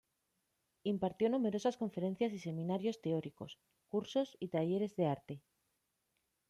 [0.83, 5.43] Impartió numerosas conferencias y seminarios teóricos, cursos y talleres de arte.